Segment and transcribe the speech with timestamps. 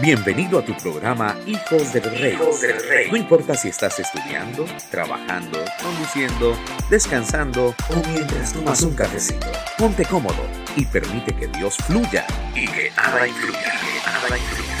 [0.00, 2.38] Bienvenido a tu programa Hijos del Rey.
[3.10, 6.56] No importa si estás estudiando, trabajando, conduciendo,
[6.88, 9.50] descansando o mientras tomas un cafecito.
[9.76, 12.24] Ponte cómodo y permite que Dios fluya
[12.54, 13.58] y que nada influya.
[13.60, 14.78] Que nada influya.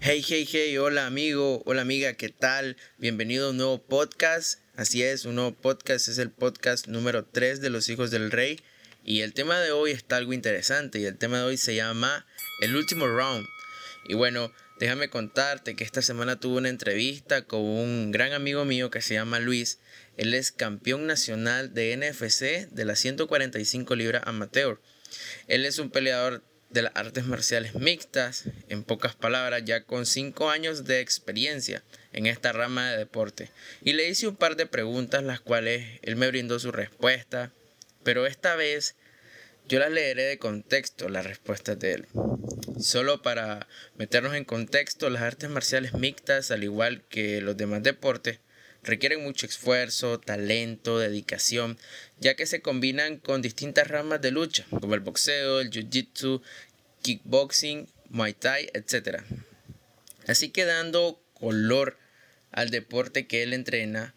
[0.00, 2.76] Hey, hey, hey, hola amigo, hola amiga, ¿qué tal?
[2.96, 4.58] Bienvenido a un nuevo podcast.
[4.74, 8.58] Así es, un nuevo podcast es el podcast número 3 de los Hijos del Rey.
[9.10, 12.26] Y el tema de hoy está algo interesante y el tema de hoy se llama
[12.60, 13.48] El último round.
[14.06, 18.90] Y bueno, déjame contarte que esta semana tuve una entrevista con un gran amigo mío
[18.90, 19.78] que se llama Luis.
[20.18, 24.78] Él es campeón nacional de NFC de las 145 libras amateur.
[25.46, 30.50] Él es un peleador de las artes marciales mixtas, en pocas palabras, ya con 5
[30.50, 31.82] años de experiencia
[32.12, 33.50] en esta rama de deporte.
[33.82, 37.52] Y le hice un par de preguntas, las cuales él me brindó su respuesta
[38.08, 38.96] pero esta vez
[39.68, 42.06] yo las leeré de contexto las respuestas de él.
[42.80, 48.40] Solo para meternos en contexto, las artes marciales mixtas, al igual que los demás deportes,
[48.82, 51.76] requieren mucho esfuerzo, talento, dedicación,
[52.18, 56.40] ya que se combinan con distintas ramas de lucha, como el boxeo, el jiu-jitsu,
[57.02, 59.22] kickboxing, muay thai, etc.
[60.26, 61.98] Así que dando color
[62.52, 64.14] al deporte que él entrena,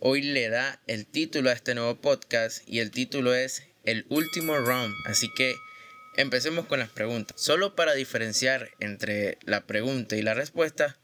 [0.00, 4.56] hoy le da el título a este nuevo podcast y el título es El último
[4.58, 4.94] round.
[5.06, 5.56] Así que
[6.16, 7.40] empecemos con las preguntas.
[7.40, 10.98] Solo para diferenciar entre la pregunta y la respuesta,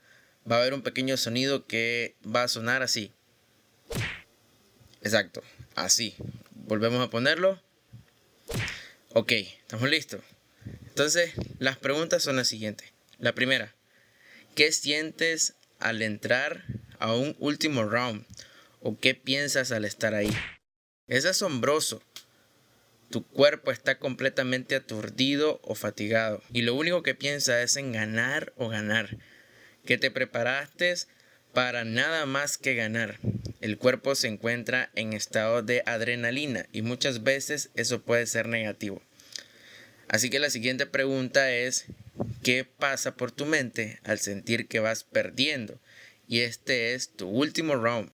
[0.50, 3.12] va a haber un pequeño sonido que va a sonar así.
[5.00, 5.42] Exacto,
[5.74, 6.14] así.
[6.50, 7.62] Volvemos a ponerlo.
[9.14, 10.20] Ok, estamos listos.
[10.88, 12.92] Entonces, las preguntas son las siguientes.
[13.18, 13.74] La primera,
[14.54, 16.64] ¿qué sientes al entrar
[16.98, 18.26] a un último round?
[18.82, 20.30] o qué piensas al estar ahí.
[21.06, 22.02] Es asombroso.
[23.12, 28.54] Tu cuerpo está completamente aturdido o fatigado y lo único que piensas es en ganar
[28.56, 29.18] o ganar.
[29.84, 30.94] Que te preparaste
[31.52, 33.18] para nada más que ganar.
[33.60, 39.02] El cuerpo se encuentra en estado de adrenalina y muchas veces eso puede ser negativo.
[40.08, 41.84] Así que la siguiente pregunta es,
[42.42, 45.78] ¿qué pasa por tu mente al sentir que vas perdiendo?
[46.26, 48.10] Y este es tu último round.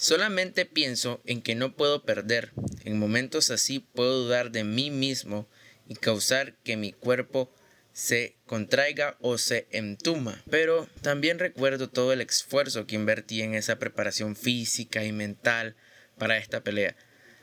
[0.00, 2.52] Solamente pienso en que no puedo perder.
[2.84, 5.46] En momentos así puedo dudar de mí mismo
[5.86, 7.54] y causar que mi cuerpo
[7.92, 10.42] se contraiga o se entuma.
[10.48, 15.76] Pero también recuerdo todo el esfuerzo que invertí en esa preparación física y mental
[16.16, 16.96] para esta pelea.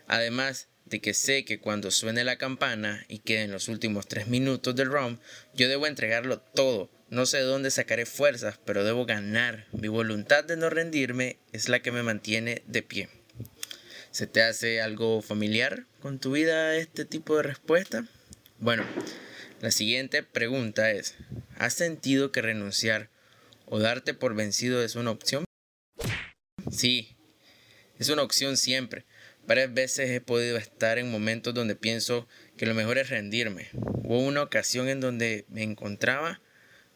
[0.08, 4.76] Además de que sé que cuando suene la campana y queden los últimos tres minutos
[4.76, 5.20] del round,
[5.54, 9.66] yo debo entregarlo todo no sé de dónde sacaré fuerzas, pero debo ganar.
[9.72, 13.10] Mi voluntad de no rendirme es la que me mantiene de pie.
[14.12, 18.06] ¿Se te hace algo familiar con tu vida este tipo de respuesta?
[18.60, 18.84] Bueno,
[19.62, 21.16] la siguiente pregunta es,
[21.58, 23.10] ¿has sentido que renunciar
[23.66, 25.46] o darte por vencido es una opción?
[26.72, 27.16] Sí,
[28.00, 29.06] es una opción siempre.
[29.46, 33.70] Varias veces he podido estar en momentos donde pienso que lo mejor es rendirme.
[34.04, 36.42] Hubo una ocasión en donde me encontraba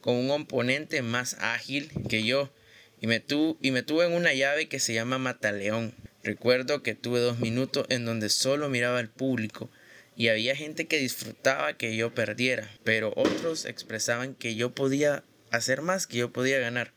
[0.01, 2.51] con un oponente más ágil que yo
[2.99, 3.23] y me,
[3.61, 5.93] y me tuve en una llave que se llama Mataleón.
[6.23, 9.69] Recuerdo que tuve dos minutos en donde solo miraba al público
[10.15, 15.81] y había gente que disfrutaba que yo perdiera, pero otros expresaban que yo podía hacer
[15.81, 16.91] más, que yo podía ganar.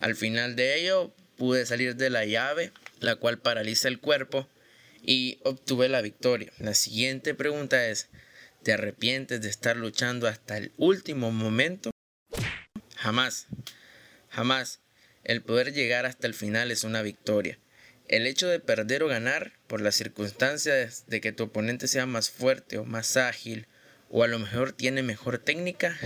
[0.00, 4.48] Al final de ello pude salir de la llave, la cual paraliza el cuerpo,
[5.04, 6.52] y obtuve la victoria.
[6.58, 8.08] La siguiente pregunta es,
[8.62, 11.91] ¿te arrepientes de estar luchando hasta el último momento?
[13.02, 13.48] Jamás,
[14.30, 14.78] jamás
[15.24, 17.58] el poder llegar hasta el final es una victoria.
[18.06, 22.30] El hecho de perder o ganar por las circunstancias de que tu oponente sea más
[22.30, 23.66] fuerte o más ágil
[24.08, 25.98] o a lo mejor tiene mejor técnica,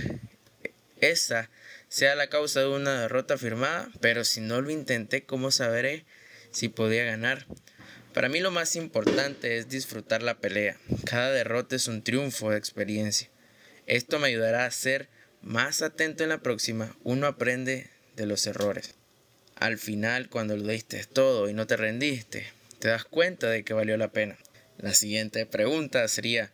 [0.99, 1.51] esa
[1.87, 6.03] sea la causa de una derrota firmada, pero si no lo intenté, ¿cómo sabré
[6.49, 7.45] si podía ganar?
[8.15, 10.77] Para mí lo más importante es disfrutar la pelea.
[11.05, 13.29] Cada derrota es un triunfo de experiencia.
[13.85, 15.09] Esto me ayudará a ser
[15.41, 18.95] más atento en la próxima, uno aprende de los errores.
[19.55, 22.47] Al final, cuando lo diste todo y no te rendiste,
[22.79, 24.37] te das cuenta de que valió la pena.
[24.77, 26.51] La siguiente pregunta sería,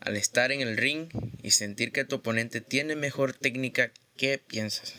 [0.00, 1.08] al estar en el ring
[1.42, 4.94] y sentir que tu oponente tiene mejor técnica, ¿qué piensas?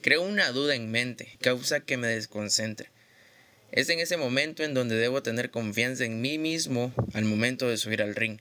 [0.00, 2.90] Creo una duda en mente, causa que me desconcentre.
[3.72, 7.76] Es en ese momento en donde debo tener confianza en mí mismo al momento de
[7.76, 8.40] subir al ring.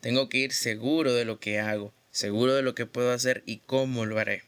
[0.00, 3.58] Tengo que ir seguro de lo que hago, seguro de lo que puedo hacer y
[3.58, 4.44] cómo lo haré.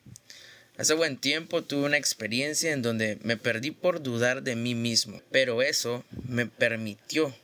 [0.77, 5.23] Hace buen tiempo tuve una experiencia en donde me perdí por dudar de mí mismo,
[5.31, 7.35] pero eso me permitió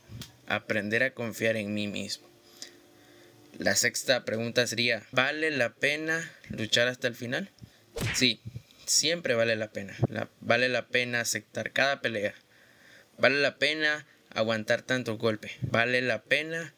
[0.47, 2.29] aprender a confiar en mí mismo.
[3.59, 7.51] La sexta pregunta sería, ¿vale la pena luchar hasta el final?
[8.15, 8.41] Sí,
[8.87, 9.97] siempre vale la pena.
[10.41, 12.35] vale la pena aceptar cada pelea.
[13.19, 15.53] Vale la pena aguantar tantos golpes.
[15.63, 16.75] Vale la pena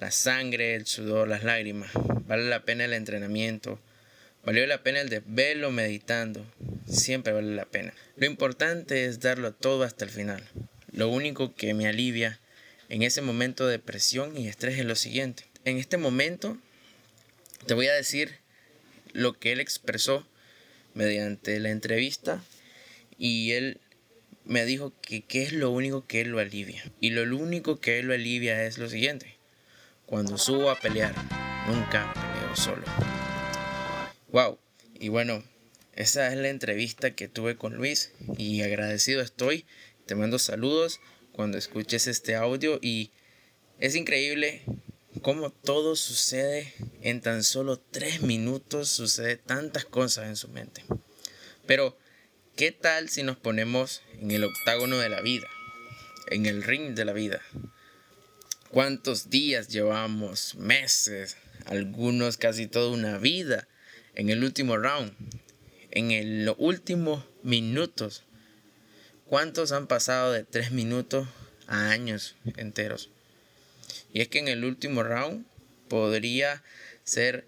[0.00, 1.90] la sangre, el sudor, las lágrimas.
[2.26, 3.80] Vale la pena el entrenamiento.
[4.44, 6.44] Valió la pena el desvelo meditando.
[6.88, 7.92] Siempre vale la pena.
[8.16, 10.42] Lo importante es darlo todo hasta el final.
[10.92, 12.38] Lo único que me alivia
[12.88, 15.44] en ese momento de presión y estrés es lo siguiente.
[15.64, 16.56] En este momento
[17.66, 18.36] te voy a decir
[19.12, 20.26] lo que él expresó
[20.94, 22.42] mediante la entrevista
[23.18, 23.80] y él
[24.44, 26.84] me dijo que qué es lo único que él lo alivia.
[27.00, 29.35] Y lo único que él lo alivia es lo siguiente.
[30.06, 31.12] Cuando subo a pelear,
[31.66, 32.84] nunca peleo solo.
[34.28, 34.56] Wow.
[34.94, 35.42] Y bueno,
[35.94, 39.66] esa es la entrevista que tuve con Luis y agradecido estoy.
[40.06, 41.00] Te mando saludos
[41.32, 43.10] cuando escuches este audio y
[43.80, 44.62] es increíble
[45.22, 50.84] cómo todo sucede en tan solo tres minutos, sucede tantas cosas en su mente.
[51.66, 51.98] Pero,
[52.54, 55.48] ¿qué tal si nos ponemos en el octágono de la vida,
[56.30, 57.42] en el ring de la vida?
[58.76, 60.54] ¿Cuántos días llevamos?
[60.56, 63.66] Meses, algunos casi toda una vida
[64.14, 65.14] en el último round,
[65.92, 68.24] en los últimos minutos.
[69.24, 71.26] ¿Cuántos han pasado de tres minutos
[71.66, 73.08] a años enteros?
[74.12, 75.46] Y es que en el último round
[75.88, 76.62] podría
[77.02, 77.46] ser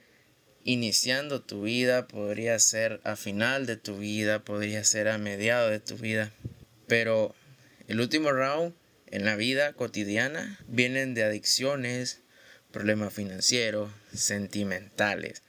[0.65, 5.81] iniciando tu vida, podría ser a final de tu vida, podría ser a mediado de
[5.81, 6.33] tu vida.
[6.87, 7.35] Pero
[7.87, 8.73] el último round
[9.11, 12.21] en la vida cotidiana vienen de adicciones,
[12.71, 15.43] problemas financieros, sentimentales,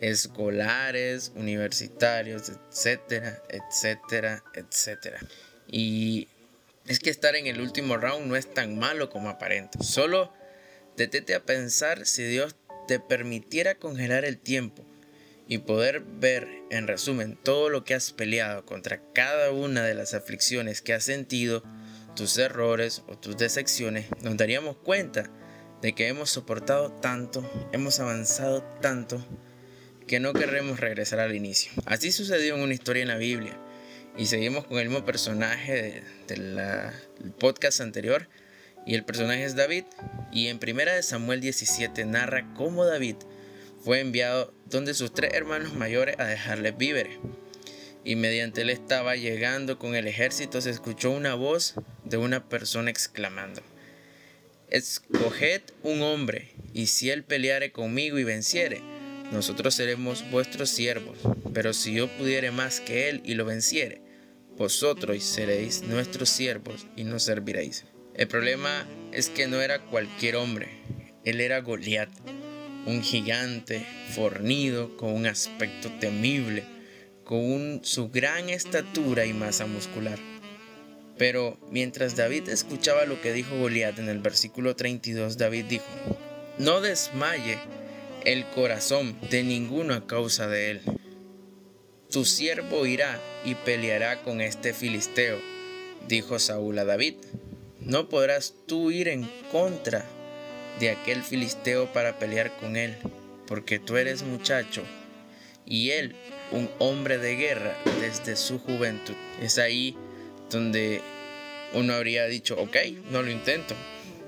[0.00, 5.20] escolares, universitarios, etcétera, etcétera, etcétera.
[5.68, 6.28] Y
[6.86, 9.82] es que estar en el último round no es tan malo como aparenta.
[9.82, 10.32] Solo
[10.96, 12.56] detete a pensar si Dios
[12.86, 14.84] te permitiera congelar el tiempo
[15.46, 20.14] y poder ver en resumen todo lo que has peleado contra cada una de las
[20.14, 21.62] aflicciones que has sentido
[22.14, 25.30] tus errores o tus decepciones, nos daríamos cuenta
[25.82, 29.24] de que hemos soportado tanto, hemos avanzado tanto,
[30.06, 31.72] que no querremos regresar al inicio.
[31.86, 33.58] Así sucedió en una historia en la Biblia.
[34.16, 36.58] Y seguimos con el mismo personaje del
[37.38, 38.28] podcast anterior.
[38.86, 39.84] Y el personaje es David.
[40.30, 43.16] Y en 1 Samuel 17 narra cómo David
[43.82, 47.18] fue enviado donde sus tres hermanos mayores a dejarles víveres
[48.04, 52.90] y mediante él estaba llegando con el ejército se escuchó una voz de una persona
[52.90, 53.62] exclamando,
[54.70, 58.80] Escoged un hombre, y si él peleare conmigo y venciere,
[59.30, 61.18] nosotros seremos vuestros siervos,
[61.52, 64.00] pero si yo pudiere más que él y lo venciere,
[64.56, 67.84] vosotros seréis nuestros siervos y nos serviréis.
[68.14, 70.68] El problema es que no era cualquier hombre,
[71.24, 72.10] él era Goliat,
[72.86, 76.64] un gigante fornido con un aspecto temible
[77.24, 80.18] con su gran estatura y masa muscular.
[81.16, 85.84] Pero mientras David escuchaba lo que dijo Goliat en el versículo 32, David dijo,
[86.58, 87.58] no desmaye
[88.24, 90.80] el corazón de ninguno a causa de él.
[92.10, 95.38] Tu siervo irá y peleará con este filisteo,
[96.08, 97.14] dijo Saúl a David.
[97.80, 100.04] No podrás tú ir en contra
[100.80, 102.96] de aquel filisteo para pelear con él,
[103.46, 104.82] porque tú eres muchacho
[105.66, 106.14] y él
[106.50, 109.14] un hombre de guerra desde su juventud.
[109.40, 109.96] Es ahí
[110.50, 111.00] donde
[111.74, 112.76] uno habría dicho, ok,
[113.10, 113.74] no lo intento,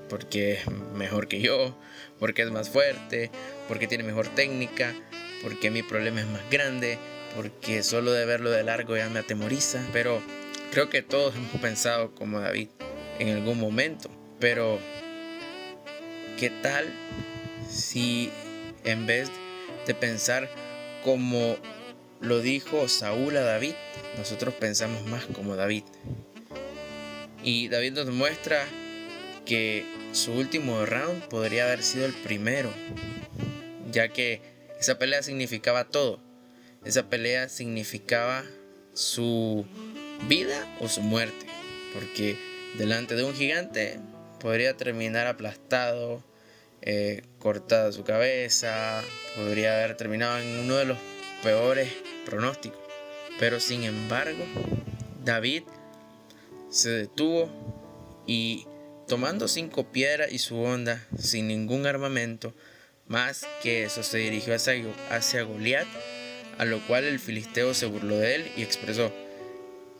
[0.09, 1.77] porque es mejor que yo,
[2.19, 3.31] porque es más fuerte,
[3.67, 4.93] porque tiene mejor técnica,
[5.41, 6.97] porque mi problema es más grande,
[7.35, 9.85] porque solo de verlo de largo ya me atemoriza.
[9.93, 10.21] Pero
[10.71, 12.69] creo que todos hemos pensado como David
[13.19, 14.09] en algún momento.
[14.39, 14.79] Pero,
[16.37, 16.85] ¿qué tal
[17.69, 18.31] si
[18.83, 19.29] en vez
[19.85, 20.49] de pensar
[21.03, 21.57] como
[22.19, 23.73] lo dijo Saúl a David,
[24.17, 25.83] nosotros pensamos más como David.
[27.47, 28.67] Y David nos muestra
[29.45, 32.69] que su último round podría haber sido el primero,
[33.89, 34.41] ya que
[34.81, 36.19] esa pelea significaba todo.
[36.83, 38.43] Esa pelea significaba
[38.93, 39.65] su
[40.27, 41.45] vida o su muerte,
[41.93, 42.35] porque
[42.77, 43.97] delante de un gigante
[44.41, 46.21] podría terminar aplastado,
[46.81, 49.01] eh, cortada su cabeza,
[49.37, 50.97] podría haber terminado en uno de los
[51.43, 51.93] peores
[52.25, 52.81] pronósticos.
[53.39, 54.43] Pero sin embargo,
[55.23, 55.63] David
[56.69, 57.49] se detuvo
[58.25, 58.65] y
[59.07, 62.53] tomando cinco piedras y su onda, sin ningún armamento,
[63.07, 65.87] más que eso se dirigió hacia, hacia Goliat,
[66.57, 69.11] a lo cual el filisteo se burló de él y expresó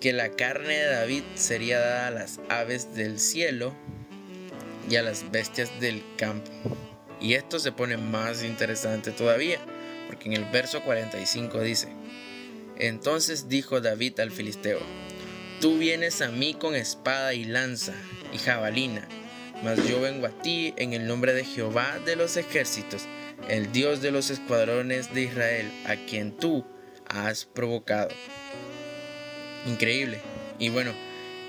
[0.02, 3.74] que la carne de David sería dada a las aves del cielo
[4.90, 6.52] y a las bestias del campo.
[7.20, 9.60] Y esto se pone más interesante todavía,
[10.08, 11.88] porque en el verso 45 dice,
[12.78, 14.80] entonces dijo David al filisteo,
[15.60, 17.94] Tú vienes a mí con espada y lanza
[18.32, 19.08] y jabalina,
[19.64, 23.06] mas yo vengo a ti en el nombre de Jehová de los ejércitos,
[23.50, 26.64] el Dios de los escuadrones de Israel, a quien tú
[27.08, 28.10] has provocado.
[29.66, 30.20] Increíble.
[30.60, 30.92] Y bueno,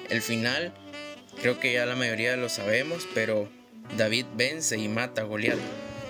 [0.09, 0.73] el final
[1.43, 3.47] creo que ya la mayoría lo sabemos, pero
[3.99, 5.59] David vence y mata a Goliat.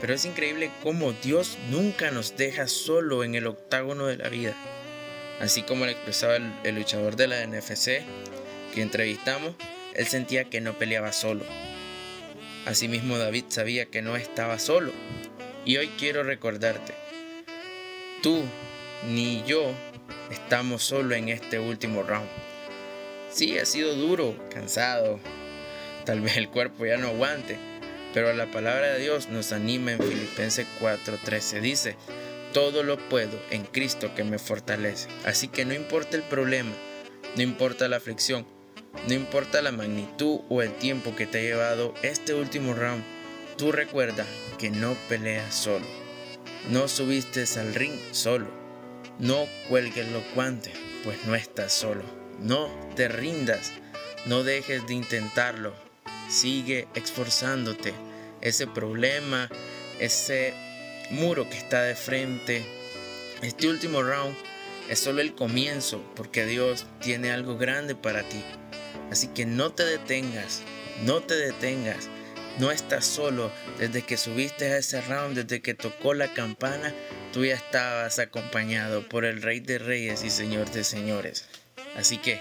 [0.00, 4.54] Pero es increíble cómo Dios nunca nos deja solo en el octágono de la vida.
[5.40, 8.02] Así como lo expresaba el, luchador de la NFC
[8.74, 9.54] que entrevistamos,
[9.94, 11.44] él sentía que no peleaba solo.
[12.66, 14.92] Asimismo David sabía que no estaba solo.
[15.64, 16.94] Y hoy quiero recordarte,
[18.22, 18.42] tú
[19.06, 19.72] ni yo
[20.30, 22.28] estamos solo en este último round.
[23.30, 25.20] Sí, ha sido duro, cansado,
[26.04, 27.58] tal vez el cuerpo ya no aguante,
[28.14, 31.60] pero la palabra de Dios nos anima en Filipenses 4:13.
[31.60, 31.96] Dice,
[32.52, 35.08] todo lo puedo en Cristo que me fortalece.
[35.24, 36.72] Así que no importa el problema,
[37.36, 38.46] no importa la aflicción,
[39.06, 43.04] no importa la magnitud o el tiempo que te ha llevado este último round,
[43.56, 44.26] tú recuerda
[44.58, 45.86] que no peleas solo.
[46.70, 48.48] No subiste al ring solo.
[49.18, 50.74] No cuelgues los guantes,
[51.04, 52.02] pues no estás solo.
[52.40, 53.72] No te rindas,
[54.26, 55.74] no dejes de intentarlo.
[56.28, 57.94] Sigue esforzándote.
[58.40, 59.48] Ese problema,
[59.98, 60.54] ese
[61.10, 62.64] muro que está de frente.
[63.42, 64.36] Este último round
[64.88, 68.42] es solo el comienzo porque Dios tiene algo grande para ti.
[69.10, 70.62] Así que no te detengas,
[71.04, 72.08] no te detengas.
[72.58, 73.52] No estás solo.
[73.78, 76.92] Desde que subiste a ese round, desde que tocó la campana,
[77.32, 81.44] tú ya estabas acompañado por el Rey de Reyes y Señor de Señores.
[81.96, 82.40] Así que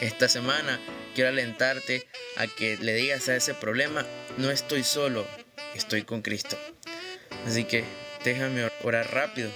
[0.00, 0.78] esta semana
[1.14, 4.06] quiero alentarte a que le digas a ese problema,
[4.38, 5.26] no estoy solo,
[5.74, 6.56] estoy con Cristo.
[7.46, 7.84] Así que
[8.24, 9.50] déjame orar rápido.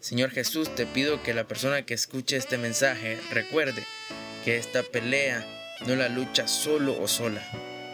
[0.00, 3.84] Señor Jesús, te pido que la persona que escuche este mensaje recuerde
[4.44, 5.44] que esta pelea
[5.86, 7.42] no la lucha solo o sola.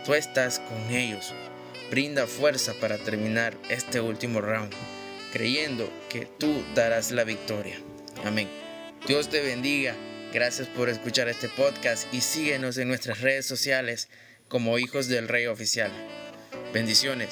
[0.04, 1.32] Tú estás con ellos.
[1.90, 4.72] Brinda fuerza para terminar este último round,
[5.32, 7.76] creyendo que tú darás la victoria.
[8.24, 8.48] Amén.
[9.06, 9.94] Dios te bendiga.
[10.32, 14.08] Gracias por escuchar este podcast y síguenos en nuestras redes sociales
[14.46, 15.90] como Hijos del Rey Oficial.
[16.72, 17.30] Bendiciones.